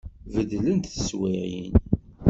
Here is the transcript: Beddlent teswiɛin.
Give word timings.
Beddlent 0.33 0.85
teswiɛin. 0.93 1.73